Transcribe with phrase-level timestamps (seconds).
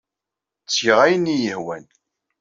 [0.63, 1.85] Ttgeɣ ayen ay iyi-yehwan.